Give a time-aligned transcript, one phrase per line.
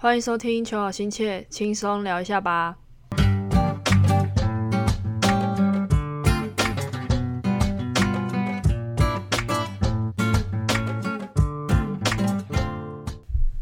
[0.00, 2.76] 欢迎收听《求好心切》，轻松聊一下吧。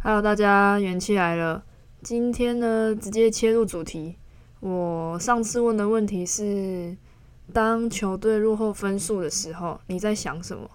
[0.03, 1.65] Hello，大家元气来了。
[2.03, 4.19] 今天呢，直接切入主题。
[4.61, 6.95] 我上次问的问题是：
[7.51, 10.69] 当球队落后分数的时候，你在想什么？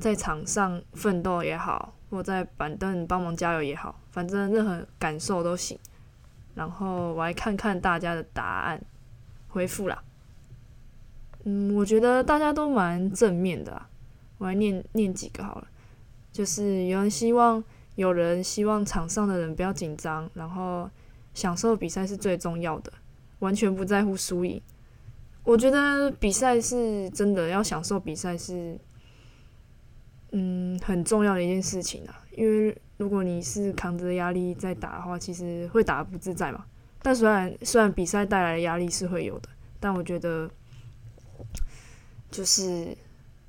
[0.00, 5.78] 在场上奋斗也好，或在板凳帮忙加油也好，反正任何感受都行。
[6.54, 8.80] 然后我来看看大家的答案
[9.48, 10.02] 回复啦。
[11.44, 13.88] 嗯，我觉得大家都蛮正面的啊。
[14.38, 15.68] 我来念念几个好了，
[16.32, 17.62] 就是有人希望。
[17.98, 20.88] 有人希望场上的人不要紧张，然后
[21.34, 22.92] 享受比赛是最重要的，
[23.40, 24.62] 完全不在乎输赢。
[25.42, 28.78] 我觉得比赛是真的要享受比赛是，
[30.32, 32.22] 嗯，很重要的一件事情啊。
[32.32, 36.64] 因为如果你是扛着压力在打的话，其实会打不自在嘛。
[37.02, 39.48] 但虽然虽然比赛带来的压力是会有的，
[39.80, 40.50] 但我觉得
[42.30, 42.96] 就是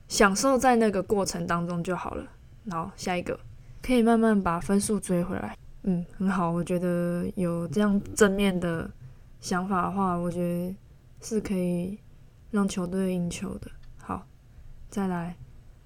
[0.07, 2.27] 享受在那个过程当中就好了。
[2.69, 3.39] 好，下一个。
[3.81, 6.51] 可以慢慢把分数追回来，嗯，很好。
[6.51, 8.89] 我觉得有这样正面的
[9.39, 10.75] 想法的话，我觉得
[11.21, 11.97] 是可以
[12.51, 13.71] 让球队赢球的。
[13.97, 14.27] 好，
[14.89, 15.35] 再来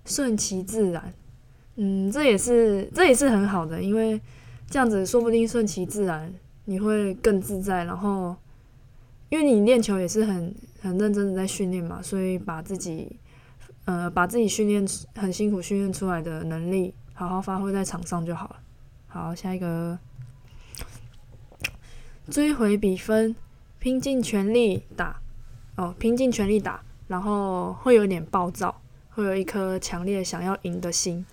[0.05, 1.13] 顺其自然，
[1.75, 4.19] 嗯，这也是这也是很好的，因为
[4.69, 6.33] 这样子说不定顺其自然
[6.65, 7.85] 你会更自在。
[7.85, 8.35] 然后，
[9.29, 13.17] 因为你练球也是很很认真的在训练嘛，所以把自己
[13.85, 16.93] 呃把自己训练很辛苦训练出来的能力。
[17.15, 18.55] 好好发挥在场上就好了。
[19.07, 19.99] 好，下一个，
[22.27, 23.35] 追回比分，
[23.77, 25.21] 拼尽全力打，
[25.75, 28.81] 哦，拼尽全力打，然后会有点暴躁，
[29.13, 31.25] 会有一颗强烈想要赢的心。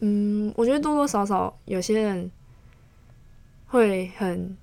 [0.00, 2.30] 嗯，我觉得多多少少有些人
[3.66, 4.56] 会很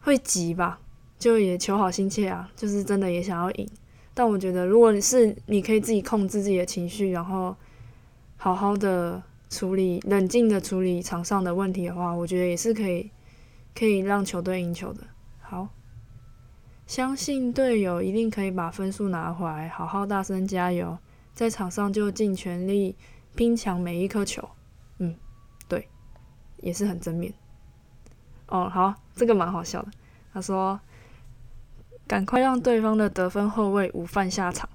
[0.00, 0.80] 会急吧，
[1.18, 3.68] 就也求好心切啊，就是真的也想要赢。
[4.14, 7.54] 但我觉得，如果你是你可以自己控制自己的情绪，然后
[8.36, 9.22] 好好的。
[9.50, 13.10] 处理冷静的处理场上的问题的话，我觉得也是可以，
[13.74, 15.00] 可以让球队赢球的。
[15.40, 15.70] 好，
[16.86, 20.98] 相信队友一定可以把分数拿回来，好好大声加油，
[21.38, 22.96] 在场上就尽全力
[23.36, 24.42] 拼抢每一颗球。
[24.98, 25.14] 嗯，
[25.68, 25.88] 对，
[26.56, 27.32] 也是很正面。
[28.48, 29.90] 哦，好，这个蛮好笑的。
[30.32, 30.80] 他说
[32.08, 34.68] ：“赶快让对方的得分后卫午饭下场。”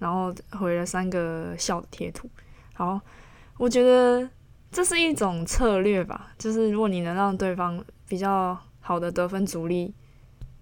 [0.00, 2.28] 然后回了三个笑的贴图。
[2.74, 3.00] 好。
[3.56, 4.28] 我觉得
[4.70, 9.92] 这是一种策略吧，就是如果你能让对方比较好的得分主力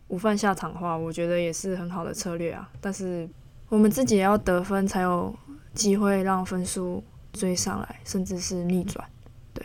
[0.08, 2.70] 午饭下场的话，我觉得也是很好的策略啊。
[2.80, 3.28] 但是
[3.68, 5.34] 我们自己也要得分，才有
[5.76, 9.08] 机会让分数追上来，甚至是逆转。
[9.54, 9.64] 对，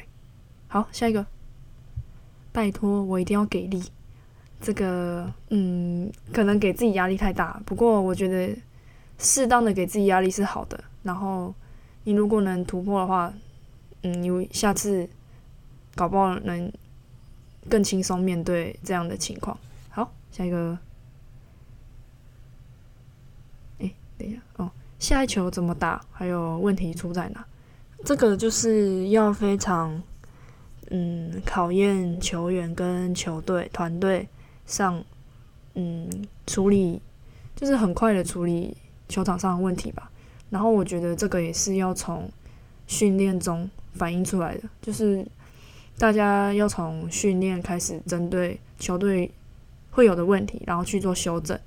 [0.67, 1.25] 好，下一个，
[2.51, 3.83] 拜托我一定要给力。
[4.61, 8.55] 这个，嗯，可能给自己压力太大，不过我觉得
[9.17, 10.83] 适当的给自己压力是好的。
[11.01, 11.51] 然后。
[12.03, 13.31] 你如果能突破的话，
[14.01, 15.07] 嗯，你下次
[15.93, 16.73] 搞不好能
[17.69, 19.55] 更轻松面对这样的情况。
[19.91, 20.75] 好，下一个，
[23.77, 25.99] 哎，等一下哦，下一球怎么打？
[26.11, 27.43] 还有问题出在哪？
[28.05, 29.99] 这个就是要非常
[30.91, 34.27] 嗯考验球员跟球队团队
[34.67, 35.03] 上
[35.73, 36.07] 嗯
[36.45, 37.01] 处理，
[37.55, 38.77] 就是很快的处理
[39.09, 40.11] 球场上的问题吧。
[40.51, 42.29] 然后我觉得这个也是要从
[42.85, 45.25] 训练中反映出来的，就是
[45.97, 49.31] 大家要从训练开始，针对球队
[49.89, 51.59] 会有的问题，然后去做修正，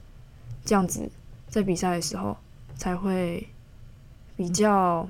[0.64, 1.10] 这样子
[1.48, 2.36] 在比赛的时候
[2.76, 3.48] 才会
[4.36, 5.08] 比较，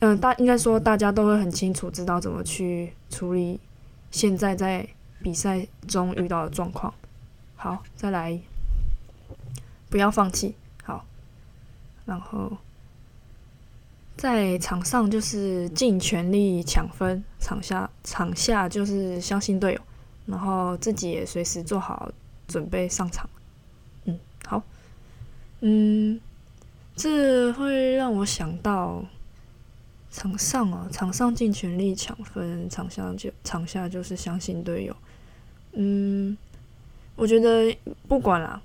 [0.00, 3.58] 嗯，大应该说大家都会很清楚知道怎么去处理
[4.10, 4.86] 现在在
[5.22, 6.92] 比赛中遇到的状况。
[7.56, 8.38] 好，再来，
[9.88, 11.04] 不要放弃，好，
[12.04, 12.56] 然后。
[14.16, 19.80] 在场上就是尽全力抢分，场下场下就是相信队友，
[20.26, 22.08] 然后自己也随时做好
[22.46, 23.28] 准备上场。
[24.04, 24.16] 嗯，
[24.46, 24.62] 好，
[25.62, 26.20] 嗯，
[26.96, 29.04] 这会让我想到
[30.10, 34.94] 场上啊，场上尽全力抢分，场下就场下就是相信队友。
[35.72, 36.36] 嗯，
[37.16, 37.76] 我觉得
[38.06, 38.62] 不管啦，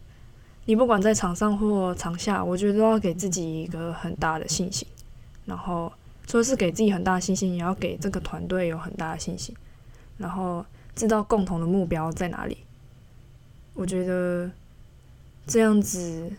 [0.65, 4.87] 你不管在场上或场下，我觉得都要给自己一个很大的信心。
[5.45, 5.91] 然后，
[6.27, 9.55] 除了是给自己很大的信心，也要给这个团队有很大的信心。
[10.19, 10.63] 然后，
[10.95, 12.55] 知道共同的目标在哪里。
[13.73, 14.51] 我觉得
[15.47, 16.31] 这样子，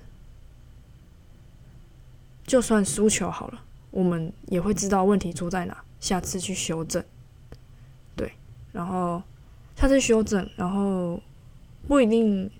[2.50, 3.62] 就算输球好了，
[3.92, 7.00] 我们也会知道问题出在哪，下次去修正。
[8.16, 8.32] 对，
[8.72, 9.22] 然后
[9.76, 11.22] 下次修正，然后
[11.86, 12.50] 不一定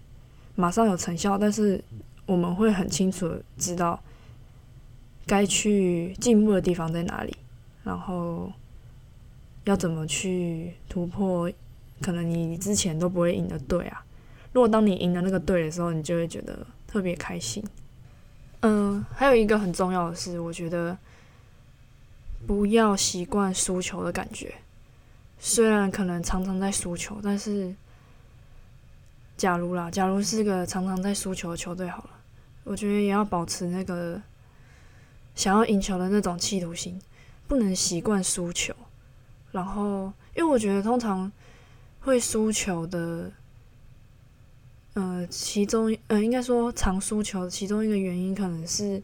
[0.55, 1.83] 马上有成效，但是
[2.25, 4.01] 我们会很清楚知道
[5.27, 7.37] 该去进步的地方在哪里，
[7.83, 8.53] 然后
[9.65, 11.51] 要怎么去突破，
[12.01, 14.05] 可能你之前都不会赢的队啊。
[14.53, 17.61] 如果当你赢了那个队的时候，你就会觉得特别开心。
[18.63, 20.97] 嗯，还有一个很重要的是，我觉得
[22.47, 24.55] 不要习惯输球的感觉。
[25.39, 27.75] 虽然可能常常在输球，但是
[29.39, 32.11] 假如啦，假如是个常常在输球的球队好了，
[32.65, 34.21] 我觉得也要保持那个
[35.35, 37.01] 想要赢球的那种企图心，
[37.49, 38.75] 不能习惯输球。
[39.53, 41.33] 然后，因为我觉得通常
[42.01, 43.33] 会输球的。
[44.95, 49.01] 呃，其中呃，应该说常输球，其中一个原因可能是，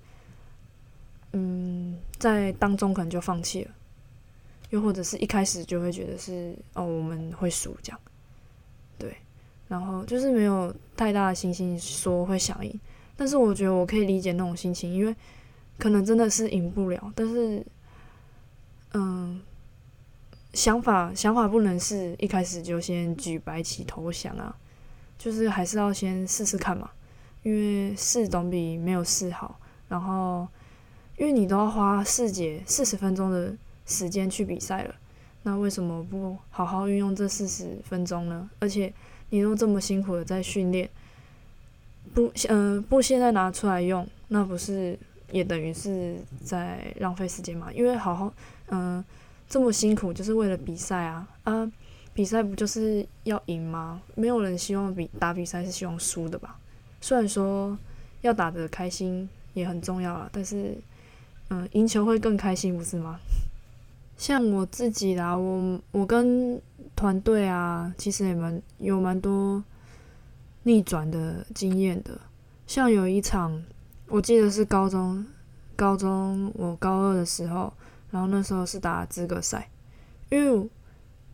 [1.32, 3.70] 嗯，在当中可能就放弃了，
[4.70, 8.00] 又或者是一开始就会觉得是哦，我们会输这样，
[8.98, 9.16] 对，
[9.68, 12.80] 然后就是没有太大的信心说会想赢，
[13.16, 15.14] 但是我觉得我可以理解那种心情，因为
[15.78, 17.64] 可能真的是赢不了，但是，
[18.94, 19.40] 嗯，
[20.52, 24.56] 想法想法不能是一开始就先举白旗投降啊。
[25.18, 26.90] 就是还是要先试试看嘛，
[27.42, 29.58] 因为试总比没有试好。
[29.88, 30.46] 然后，
[31.16, 33.54] 因为你都要花四节四十分钟的
[33.86, 34.94] 时间去比赛了，
[35.44, 38.50] 那为什么不好好运用这四十分钟呢？
[38.58, 38.92] 而且
[39.30, 40.90] 你都这么辛苦的在训练，
[42.12, 44.98] 不，嗯，不现在拿出来用，那不是
[45.30, 47.72] 也等于是在浪费时间嘛？
[47.72, 48.34] 因为好好，
[48.70, 49.04] 嗯，
[49.48, 51.72] 这么辛苦就是为了比赛啊啊！
[52.16, 54.00] 比赛不就是要赢吗？
[54.14, 56.58] 没有人希望比打比赛是希望输的吧？
[57.02, 57.76] 虽然说
[58.22, 60.74] 要打得开心也很重要啊，但是，
[61.50, 63.20] 嗯，赢球会更开心，不是吗？
[64.16, 66.58] 像我自己啦，我我跟
[66.96, 69.62] 团队啊，其实也蛮有蛮多
[70.62, 72.19] 逆转的经验的。
[72.66, 73.62] 像有一场，
[74.08, 75.22] 我记得是高中，
[75.76, 77.70] 高中我高二的时候，
[78.10, 79.69] 然后那时候是打资格赛，
[80.30, 80.66] 因为。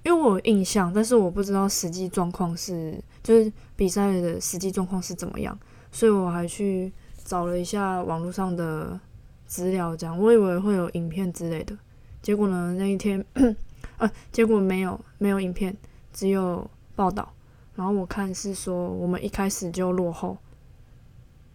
[0.05, 5.57] 因为我有印象，但是我不知道实际状况是，就是比赛的实际状况是怎么样，
[5.93, 6.93] 所以我还去
[7.25, 8.99] 找了一下网络上的
[9.47, 11.79] 资料，这样我以为会有影片之类的，
[12.21, 13.25] 结果呢那一天，
[13.97, 15.77] 啊，结果没有，没有影片，
[16.13, 17.33] 只有报道，
[17.77, 20.37] 然后我看是说我们一开始就落后，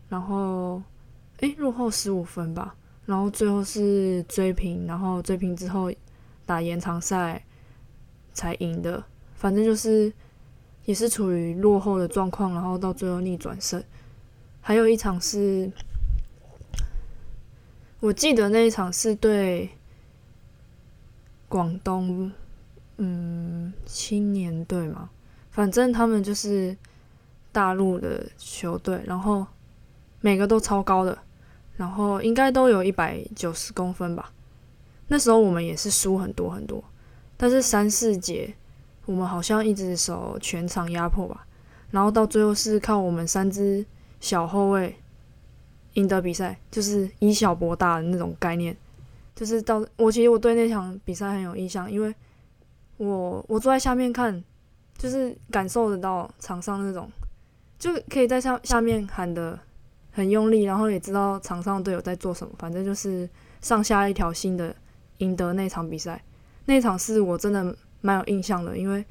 [0.08, 0.82] 然后，
[1.40, 2.74] 诶，落后十五分吧，
[3.06, 5.92] 然后最后是追平，然后追平之后
[6.46, 7.44] 打延长赛。
[8.38, 9.04] 才赢的，
[9.34, 10.14] 反正就是
[10.86, 13.84] 也是处于落后的状况，然后到最后逆转胜。
[14.62, 15.72] 还有一场是，
[18.00, 19.68] 我记得那一场是对
[21.50, 22.32] 广东，
[22.98, 25.10] 嗯，青年队嘛，
[25.50, 26.78] 反正他们就是
[27.52, 29.48] 大陆的球队，然后
[30.22, 31.18] 每个都超高的，
[31.76, 34.32] 然后应该都有一百九十公分吧。
[35.08, 36.84] 那时候我们也是输很多很多。
[37.38, 38.54] 但是三四节，
[39.06, 41.46] 我们好像一直守全场压迫吧，
[41.92, 43.86] 然后到最后是靠我们三支
[44.20, 44.98] 小后卫
[45.94, 48.76] 赢得比赛，就是以小博大的那种概念。
[49.36, 52.12] 就是到我其实我对那场比赛很有印象，因为
[52.98, 54.44] 我我坐在下面看，
[54.98, 57.08] 就是感受得到场上那种，
[57.78, 59.60] 就可以在下下面喊的
[60.12, 63.30] 很用力，然后也知道场上队友在做什么，反正就是
[63.62, 64.76] 上下一条心的
[65.20, 66.20] 赢得那场比赛。
[66.68, 69.04] 那场是我真的蛮有印象的，因为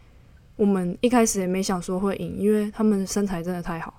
[0.54, 3.92] 我们一开始也没想说会赢，因为他们身材真的太好。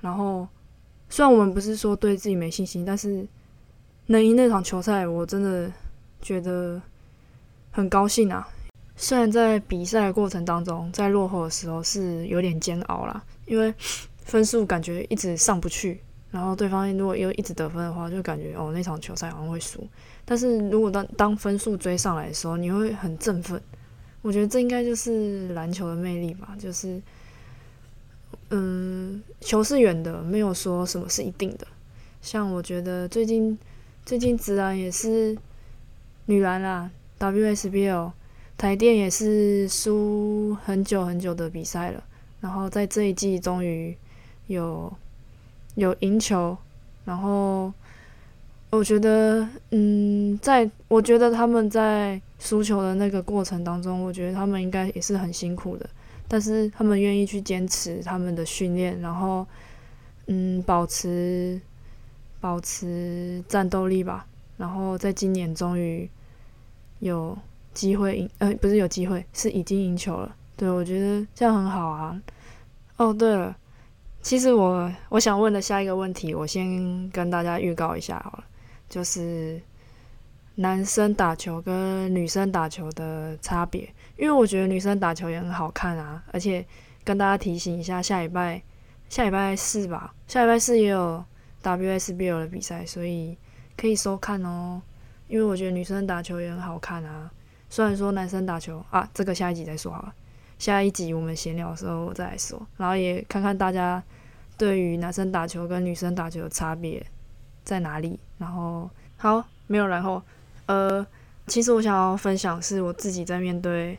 [0.00, 0.48] 然后
[1.10, 3.26] 虽然我们不是说对自己没信心，但是
[4.06, 5.70] 能赢那场球赛，我真的
[6.20, 6.80] 觉得
[7.70, 8.48] 很高兴啊。
[8.96, 13.74] 虽然在比赛的过程当中，在落后的时候是有点煎熬啦，因为
[14.24, 16.00] 分数感觉一直上不去。
[16.30, 19.86] 然后对方如果又一直得分的话，就感觉哦那场球赛好像会输。
[20.24, 23.60] 但是如果当当分数追上来的时候，你会很振奋。
[24.22, 27.00] 我觉得这应该就是篮球的魅力吧，就是
[28.50, 31.66] 嗯，球是远的，没有说什么是一定的。
[32.20, 33.58] 像我觉得最近
[34.04, 35.36] 最近直篮也是
[36.26, 38.12] 女篮啦，WSBL
[38.56, 42.04] 台电也是输很久很久的比赛了，
[42.40, 43.96] 然后在这一季终于
[44.46, 44.92] 有。
[45.74, 46.54] 有赢球，
[47.06, 47.72] 然后
[48.72, 55.88] 我觉得，嗯，在我觉得他们在输球的那个过程当中，我觉得他们应该也是很辛苦的，
[56.26, 59.46] 但是他们愿意去坚持他们的训练，然后，
[60.26, 61.60] 嗯，保持
[62.40, 64.26] 保持战斗力吧，
[64.56, 66.08] 然后在今年终于
[67.00, 67.36] 有
[67.74, 72.18] 机会赢，呃，不是有机会，是已经赢球了，对，我觉得这样很好啊。
[72.96, 73.54] 哦，对了，
[74.22, 78.44] 其实我我想问的下一个问题，我先跟大家预告一下好了，
[78.92, 79.58] 就是
[80.56, 86.62] 男生打球跟女生打球的差别，因为我觉得女生打球也很好看啊，而且
[87.02, 88.62] 跟大家提醒一下，下礼拜
[89.08, 91.24] 下礼拜四吧，下礼拜四也有
[91.62, 93.38] WSBL 的比赛，所以
[93.78, 94.82] 可以收看哦。
[95.26, 97.32] 因为我觉得女生打球也很好看啊，
[97.70, 100.14] 虽然说男生打球啊，这个下一集再说好了。
[100.58, 104.02] 下一集我们闲聊的时候我再来说，然后也看看大家
[104.58, 107.02] 对于男生打球跟女生打球的差别
[107.64, 108.18] 在哪里。
[108.38, 110.22] 然后好，没有然后，
[110.66, 111.06] 呃，
[111.46, 113.98] 其实我想要分享是我自己在面对，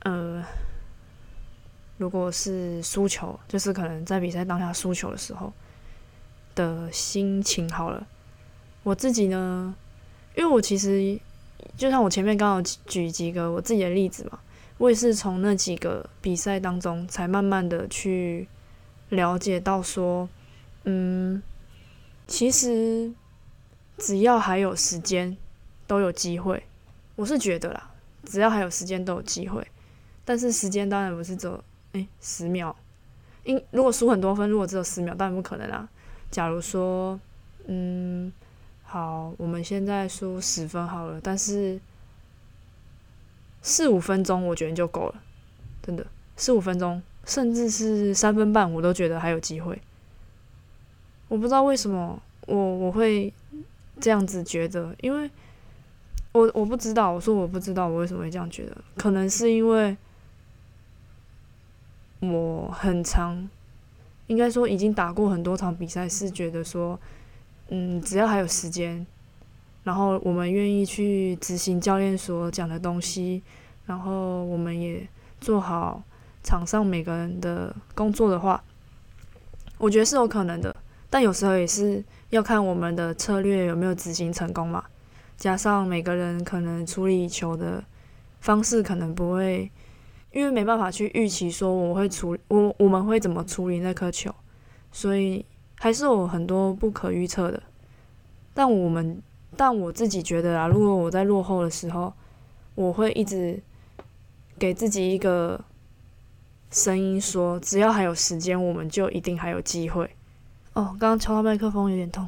[0.00, 0.44] 呃，
[1.98, 5.52] 如果是输球，就是可能在比赛当下输球的时候
[6.54, 7.68] 的心情。
[7.70, 8.06] 好了，
[8.82, 9.74] 我自己呢，
[10.36, 11.18] 因为我其实
[11.76, 14.38] 就像我前面刚好举几个我自己的例子嘛。
[14.78, 18.46] 我也是从那几个比赛当中，才慢慢的去
[19.08, 20.28] 了解到说，
[20.84, 21.42] 嗯，
[22.26, 23.12] 其实
[23.98, 25.36] 只要还有时间，
[25.86, 26.62] 都有机会。
[27.14, 27.90] 我是觉得啦，
[28.24, 29.66] 只要还有时间都有机会。
[30.24, 32.74] 但是时间当然不是只有诶十秒，
[33.44, 35.88] 因如果输很多分，如果只有十秒，当然不可能啦。
[36.30, 37.18] 假如说，
[37.66, 38.32] 嗯，
[38.82, 41.80] 好，我们现在输十分好了，但是。
[43.62, 45.14] 四五分钟，我觉得就够了，
[45.82, 46.06] 真的
[46.36, 49.82] 四五分钟，甚至是三分半，我都觉得还有机会。
[51.28, 53.32] 我不知道为什么我我会
[54.00, 55.30] 这样子觉得，因为
[56.32, 59.96] 我我不知道，我说我不知道我为什么会这样觉得，可能是因为
[62.20, 63.48] 我很长，
[64.26, 66.98] 应该说已经打过很多场比赛，是觉得说，
[67.68, 69.06] 嗯，只要还有时间。
[69.84, 73.40] 然后我们愿意去执行教练所讲的东西，
[73.86, 75.06] 然后我们也
[75.40, 76.02] 做好
[76.42, 78.60] 场上每个人的工作的话，
[79.78, 80.74] 我觉得是有可能的。
[81.08, 84.84] 但有时候也是要看我们的策略有没有执行成功嘛，
[85.36, 87.82] 加上每个人可能处理球的
[88.40, 89.70] 方式可能不会，
[90.32, 94.34] 因为没办法去预期说我会处我我们会怎么处理那颗球，
[94.92, 95.44] 所以
[95.76, 97.62] 还是有很多不可预测的。
[98.54, 99.22] 但我们。
[99.58, 102.12] 但我自己觉得啊，如果我在落后的时候，
[102.74, 103.58] 我会一直
[104.58, 105.58] 给自己一个
[106.70, 110.10] 声音说：只要还有时间，我们就一定还有机会。
[110.76, 112.26] 哦，刚刚敲到麦克风有点痛，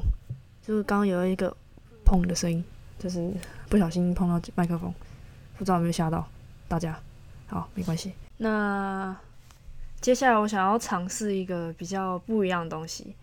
[0.63, 1.55] 就是刚刚有一个
[2.03, 2.65] 砰的声音，
[2.97, 3.31] 就是
[3.69, 4.91] 不小心碰到麦克风，
[5.55, 6.27] 不知道有没有吓到
[6.67, 6.99] 大家。
[7.45, 8.11] 好，没关系。
[8.37, 9.15] 那
[10.01, 13.15] 接下来我想要尝试一个比较不一样的东西，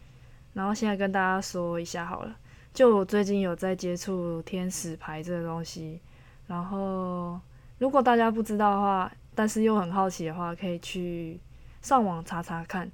[0.52, 2.32] 然后现在跟大家说一下好了。
[2.72, 5.98] 就我最近有在接触天使牌这个东西，
[6.46, 7.40] 然后
[7.78, 11.40] 如果大家不知道的话，但是又很好奇的话，可以去
[11.82, 12.88] 上网查查看。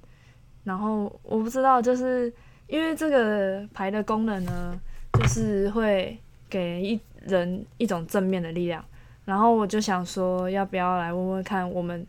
[0.63, 2.31] 然后我不知道，就是
[2.67, 4.79] 因为这个牌的功能呢，
[5.13, 6.17] 就是会
[6.49, 8.83] 给一人一种正面的力量。
[9.25, 12.05] 然后我就想说，要不要来问问看，我们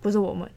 [0.00, 0.48] 不是我们，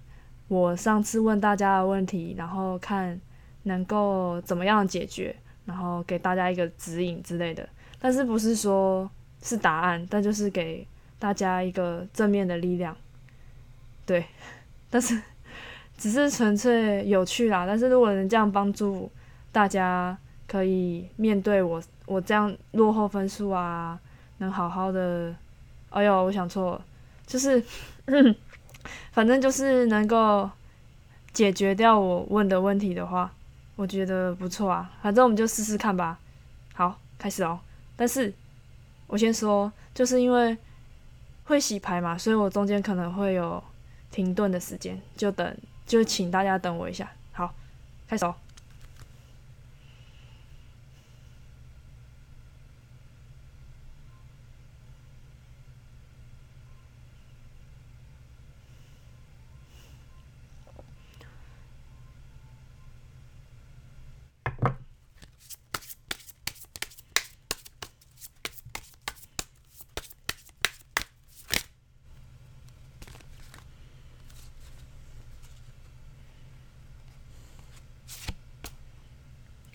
[0.48, 3.20] 我上次问大家的问题，然后看
[3.63, 5.36] 能够怎么样解决。
[5.65, 7.67] 然后给大家一个指引之类的，
[8.00, 10.88] 但是不是说是答案，但就是给
[11.20, 12.96] 大家一个正面的力量，
[14.06, 14.24] 对，
[14.89, 15.22] 但是
[15.98, 17.66] 只是纯粹有趣啦。
[17.66, 19.12] 但是如果能这样帮助
[19.51, 24.00] 大家，可以面对我我这样落后分数啊，
[24.38, 25.36] 能好好的，
[25.89, 26.86] 哎呦，我想错了，
[27.25, 27.63] 就是
[29.12, 30.50] 反正就是能够
[31.34, 33.32] 解决掉我问的问题的话。
[33.75, 36.18] 我觉得不错啊，反正我们就试试看吧。
[36.74, 37.60] 好，开始哦。
[37.96, 38.34] 但是
[39.06, 40.58] 我先说，就是因为
[41.44, 43.63] 会洗牌嘛，所以我中间可能会有
[44.10, 45.56] 停顿的时间，就等，
[45.88, 47.10] 就请大家等我一下。
[47.32, 47.56] 好，
[48.08, 48.36] 开始哦。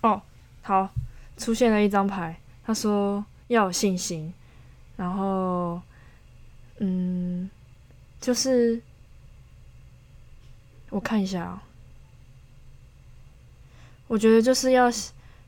[0.02, 0.20] 哦，
[0.62, 0.88] 好，
[1.36, 4.32] 出现了一张牌，他说要有信心，
[4.96, 5.80] 然后，
[6.78, 7.50] 嗯，
[8.20, 8.80] 就是
[10.90, 11.62] 我看一下啊，
[14.06, 14.90] 我觉得就是要，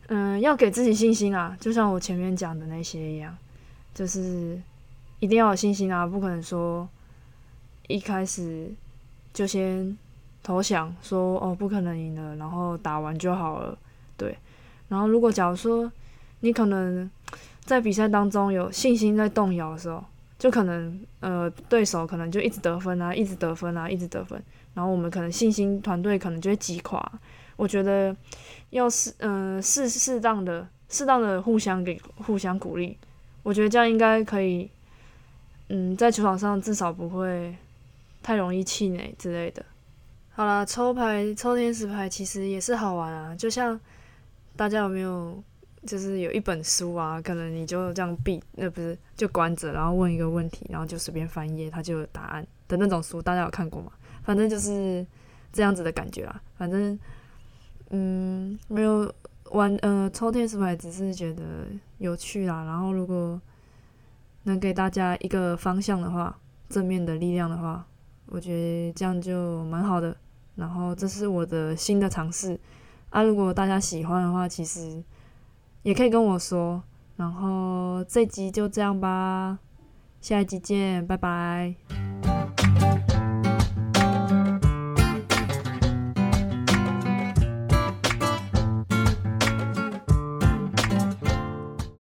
[0.09, 3.37] 嗯，要给自己信心啊，就像我前面讲的那些一样，
[3.95, 4.61] 就是
[5.21, 6.89] 一定要有信心啊，不可能说，
[7.87, 8.73] 一开始
[9.33, 9.97] 就先
[10.43, 13.79] 投降，说哦不可能赢了，然后打完就好了，
[14.89, 15.91] 然后如果假如说
[16.41, 17.11] 你可能
[17.65, 20.05] 在比赛当中有信心在动摇的时候，
[20.39, 24.43] 就可能呃对手可能就一直得分啊，一直得分啊，一直得分，
[24.75, 27.01] 然后我们可能信心团队可能就会击垮。
[27.57, 28.15] 我觉得
[28.71, 32.99] 要适嗯适适当的适当的互相给互相鼓励，
[33.43, 34.69] 我觉得这样应该可以，
[35.69, 37.57] 嗯在球场上至少不会
[38.23, 39.65] 太容易气馁之类的。
[40.33, 43.81] 好啦，抽牌抽天使牌其实也是好玩啊，就像
[44.57, 45.43] 大家有没有
[45.87, 53.93] 就是有一本书啊，可能你就这样闭那不是就关着，然后问一个问题，然后就随便翻页，它就有答案的那种书，大家有看过吗？
[54.23, 55.07] 反正就是
[55.53, 56.99] 这样子的感觉啦，反正。
[57.91, 59.15] 嗯，没有
[59.51, 61.43] 玩呃抽天使牌，只是觉得
[61.99, 62.65] 有趣啦。
[62.65, 63.41] 然后如果
[64.45, 66.37] 能给大家一个方向的话，
[66.69, 67.87] 正面的力量的话，
[68.27, 70.17] 我觉得这样就蛮好的。
[70.57, 72.59] 然后这是我的新的尝试
[73.15, 73.23] 啊。
[73.23, 75.03] 如果大家喜欢的话，其实
[75.83, 76.83] 也可以跟我说。
[77.17, 79.59] 然后这集就这样吧，
[80.21, 81.75] 下一集见，拜拜。